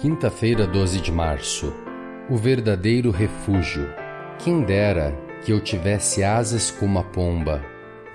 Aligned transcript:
Quinta-feira, 0.00 0.64
12 0.64 1.00
de 1.00 1.10
março. 1.10 1.74
O 2.30 2.36
verdadeiro 2.36 3.10
refúgio. 3.10 3.84
Quem 4.38 4.62
dera 4.62 5.12
que 5.44 5.50
eu 5.50 5.60
tivesse 5.60 6.22
asas 6.22 6.70
como 6.70 7.00
a 7.00 7.02
pomba, 7.02 7.64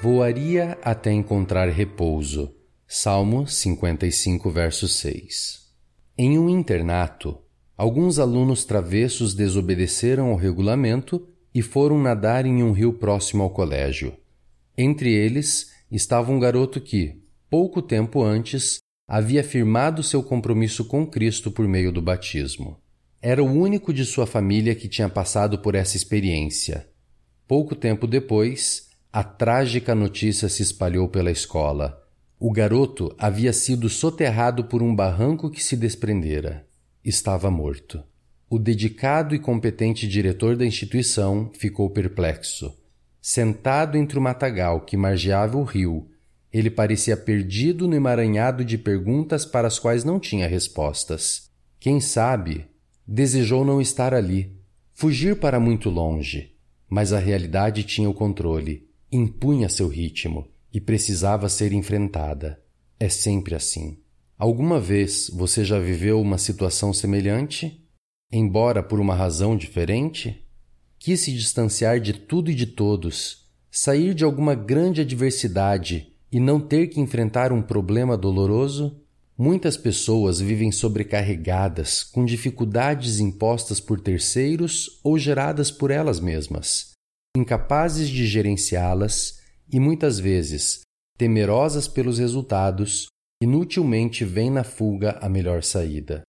voaria 0.02 0.78
até 0.82 1.12
encontrar 1.12 1.68
repouso. 1.68 2.56
Salmo 2.88 3.46
55, 3.46 4.50
verso 4.50 4.88
6. 4.88 5.60
Em 6.18 6.40
um 6.40 6.48
internato, 6.48 7.38
alguns 7.76 8.18
alunos 8.18 8.64
travessos 8.64 9.34
desobedeceram 9.34 10.30
ao 10.30 10.38
regulamento 10.38 11.28
e 11.54 11.62
foram 11.62 12.02
nadar 12.02 12.46
em 12.46 12.64
um 12.64 12.72
rio 12.72 12.94
próximo 12.94 13.44
ao 13.44 13.50
colégio. 13.50 14.14
Entre 14.78 15.12
eles 15.14 15.70
estava 15.92 16.32
um 16.32 16.40
garoto 16.40 16.80
que, 16.80 17.22
pouco 17.50 17.82
tempo 17.82 18.24
antes, 18.24 18.83
havia 19.08 19.44
firmado 19.44 20.02
seu 20.02 20.24
compromisso 20.24 20.86
com 20.86 21.06
Cristo 21.06 21.52
por 21.52 21.68
meio 21.68 21.92
do 21.92 22.02
batismo. 22.02 22.80
Era 23.22 23.44
o 23.44 23.52
único 23.52 23.94
de 23.94 24.06
sua 24.06 24.26
família 24.26 24.76
que 24.76 24.88
tinha 24.88 25.10
passado 25.10 25.60
por 25.60 25.76
essa 25.76 25.96
experiência. 25.96 26.88
Pouco 27.48 27.76
tempo 27.76 28.08
depois, 28.08 28.90
a 29.12 29.24
trágica 29.24 29.94
notícia 29.94 30.50
se 30.50 30.64
espalhou 30.64 31.08
pela 31.08 31.32
escola. 31.32 32.02
O 32.40 32.52
garoto 32.52 33.16
havia 33.18 33.54
sido 33.54 33.90
soterrado 33.90 34.66
por 34.66 34.82
um 34.82 34.94
barranco 34.94 35.50
que 35.50 35.64
se 35.64 35.78
desprendera. 35.78 36.68
Estava 37.04 37.50
morto. 37.52 38.04
O 38.50 38.60
dedicado 38.60 39.34
e 39.34 39.40
competente 39.40 40.08
diretor 40.08 40.56
da 40.56 40.66
instituição 40.66 41.52
ficou 41.54 41.90
perplexo. 41.90 42.78
Sentado 43.22 43.98
entre 43.98 44.20
o 44.20 44.22
matagal 44.22 44.82
que 44.82 44.98
margeava 44.98 45.58
o 45.58 45.64
rio 45.64 46.10
ele 46.54 46.70
parecia 46.70 47.18
perdido 47.18 47.88
no 47.88 47.96
emaranhado 47.96 48.64
de 48.64 48.78
perguntas 48.78 49.44
para 49.44 49.68
as 49.68 49.80
quais 49.80 50.04
não 50.04 50.20
tinha 50.20 50.48
respostas. 50.48 51.50
Quem 51.80 52.00
sabe, 52.00 52.68
desejou 53.08 53.66
não 53.66 53.82
estar 53.82 54.14
ali, 54.14 54.56
fugir 54.94 55.40
para 55.40 55.60
muito 55.60 55.90
longe, 55.90 56.56
mas 56.88 57.12
a 57.12 57.18
realidade 57.18 57.84
tinha 57.84 58.08
o 58.08 58.14
controle, 58.14 58.88
impunha 59.12 59.68
seu 59.68 59.88
ritmo 59.88 60.48
e 60.72 60.80
precisava 60.80 61.50
ser 61.50 61.74
enfrentada. 61.74 62.62
É 63.00 63.10
sempre 63.10 63.56
assim. 63.56 63.98
Alguma 64.38 64.80
vez 64.80 65.32
você 65.34 65.66
já 65.66 65.80
viveu 65.80 66.22
uma 66.22 66.38
situação 66.38 66.94
semelhante? 66.94 67.84
Embora 68.32 68.84
por 68.84 69.00
uma 69.00 69.16
razão 69.16 69.58
diferente? 69.58 70.48
Quis 71.00 71.22
se 71.22 71.34
distanciar 71.34 72.00
de 72.00 72.14
tudo 72.14 72.52
e 72.52 72.56
de 72.56 72.68
todos, 72.68 73.50
sair 73.72 74.14
de 74.14 74.24
alguma 74.24 74.54
grande 74.54 75.02
adversidade 75.02 76.13
e 76.34 76.40
não 76.40 76.60
ter 76.60 76.88
que 76.88 77.00
enfrentar 77.00 77.54
um 77.54 77.62
problema 77.62 78.18
doloroso? 78.18 79.00
Muitas 79.38 79.78
pessoas 79.78 80.40
vivem 80.40 80.72
sobrecarregadas 80.72 82.04
com 82.04 82.26
dificuldades 82.26 83.20
impostas 83.20 83.80
por 83.80 84.00
terceiros 84.00 85.00
ou 85.04 85.16
geradas 85.16 85.70
por 85.70 85.92
elas 85.92 86.20
mesmas, 86.20 86.94
incapazes 87.38 88.10
de 88.10 88.26
gerenciá-las 88.26 89.42
e 89.72 89.80
muitas 89.80 90.20
vezes, 90.20 90.82
temerosas 91.20 91.88
pelos 91.88 92.18
resultados, 92.18 93.06
inutilmente 93.42 94.26
vêm 94.26 94.50
na 94.50 94.64
fuga 94.64 95.20
a 95.22 95.30
melhor 95.30 95.62
saída. 95.62 96.24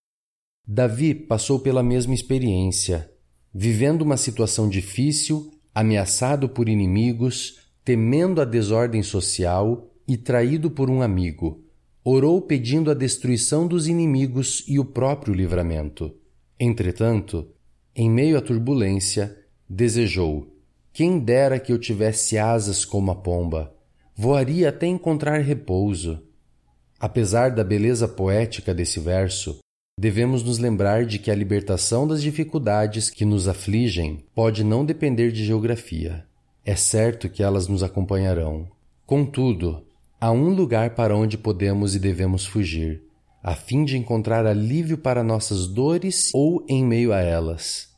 Davi 0.67 1.15
passou 1.15 1.61
pela 1.61 1.83
mesma 1.83 2.13
experiência, 2.13 3.11
vivendo 3.55 4.03
uma 4.03 4.19
situação 4.19 4.69
difícil, 4.69 5.51
ameaçado 5.75 6.47
por 6.47 6.69
inimigos, 6.69 7.61
temendo 7.83 8.41
a 8.41 8.45
desordem 8.45 9.03
social 9.03 9.94
e 10.07 10.17
traído 10.17 10.71
por 10.71 10.91
um 10.91 11.03
amigo, 11.03 11.63
orou 12.05 12.41
pedindo 12.43 12.91
a 12.91 12.95
destruição 12.95 13.67
dos 13.67 13.89
inimigos 13.89 14.65
e 14.69 14.79
o 14.79 14.85
próprio 14.85 15.33
livramento. 15.33 16.15
Entretanto, 16.61 17.49
em 17.97 18.11
meio 18.11 18.37
à 18.37 18.41
turbulência, 18.41 19.37
desejou: 19.69 20.47
Quem 20.93 21.19
dera 21.19 21.59
que 21.59 21.73
eu 21.73 21.79
tivesse 21.79 22.37
asas 22.37 22.85
como 22.85 23.11
a 23.11 23.15
pomba, 23.15 23.75
voaria 24.15 24.69
até 24.69 24.87
encontrar 24.87 25.39
repouso. 25.39 26.23
Apesar 27.01 27.51
da 27.51 27.65
beleza 27.65 28.07
poética 28.07 28.73
desse 28.73 29.01
verso, 29.01 29.59
devemos 29.99 30.43
nos 30.43 30.59
lembrar 30.59 31.05
de 31.05 31.19
que 31.19 31.31
a 31.31 31.35
libertação 31.35 32.07
das 32.07 32.23
dificuldades 32.23 33.11
que 33.11 33.25
nos 33.25 33.49
afligem 33.49 34.25
pode 34.35 34.63
não 34.63 34.85
depender 34.85 35.33
de 35.33 35.45
geografia. 35.45 36.25
É 36.65 36.77
certo 36.77 37.29
que 37.29 37.43
elas 37.43 37.69
nos 37.69 37.83
acompanharão. 37.83 38.67
Contudo, 39.07 39.85
Há 40.21 40.31
um 40.31 40.51
lugar 40.51 40.95
para 40.95 41.17
onde 41.17 41.37
podemos 41.37 41.95
e 41.95 41.99
devemos 41.99 42.47
fugir, 42.47 43.03
a 43.43 43.55
fim 43.55 43.85
de 43.85 43.97
encontrar 43.97 44.47
alívio 44.47 44.97
para 44.97 45.23
nossas 45.23 45.67
dores 45.67 46.31
ou 46.33 46.65
em 46.69 46.85
meio 46.85 47.13
a 47.13 47.21
elas. 47.21 47.89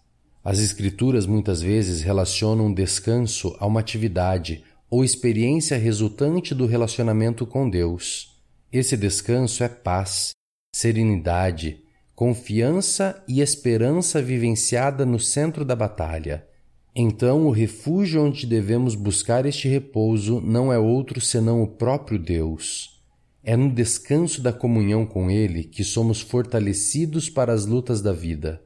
As 0.43 0.59
Escrituras 0.59 1.27
muitas 1.27 1.61
vezes 1.61 2.03
relacionam 2.03 2.73
descanso 2.73 3.57
a 3.59 3.67
uma 3.67 3.81
atividade 3.81 4.65
ou 4.89 5.05
experiência 5.05 5.77
resultante 5.77 6.55
do 6.55 6.67
relacionamento 6.67 7.47
com 7.47 7.69
Deus. 7.69 8.41
Esse 8.73 8.97
descanso 8.97 9.63
é 9.63 9.69
paz, 9.69 10.31
serenidade, 10.75 11.83
confiança 12.15 13.23
e 13.29 13.41
esperança 13.41 14.23
vivenciada 14.23 15.05
no 15.05 15.19
centro 15.19 15.65
da 15.65 15.77
batalha. 15.77 16.47
Então, 16.99 17.47
o 17.47 17.51
refúgio 17.51 18.25
onde 18.25 18.47
devemos 18.47 18.95
buscar 18.95 19.45
este 19.45 19.69
repouso 19.69 20.41
não 20.41 20.73
é 20.73 20.79
outro 20.79 21.21
senão 21.21 21.63
o 21.63 21.69
próprio 21.69 22.19
Deus. 22.19 22.99
É 23.45 23.55
no 23.55 23.71
descanso 23.71 24.41
da 24.41 24.51
comunhão 24.51 25.05
com 25.05 25.31
Ele 25.31 25.63
que 25.63 25.85
somos 25.85 26.23
fortalecidos 26.23 27.29
para 27.29 27.53
as 27.53 27.67
lutas 27.67 28.01
da 28.01 28.15
vida. 28.15 28.63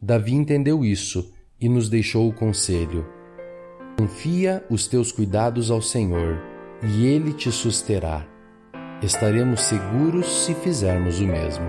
Davi 0.00 0.32
entendeu 0.32 0.84
isso 0.84 1.32
e 1.60 1.68
nos 1.68 1.88
deixou 1.88 2.28
o 2.28 2.32
conselho: 2.32 3.04
Confia 3.98 4.64
os 4.70 4.86
teus 4.86 5.10
cuidados 5.10 5.68
ao 5.68 5.82
Senhor, 5.82 6.40
e 6.84 7.04
Ele 7.04 7.32
te 7.32 7.50
susterá. 7.50 8.24
Estaremos 9.02 9.60
seguros 9.60 10.44
se 10.44 10.54
fizermos 10.54 11.18
o 11.18 11.26
mesmo. 11.26 11.66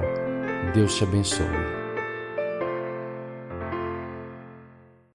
Deus 0.76 0.96
te 0.96 1.06
abençoe. 1.06 1.83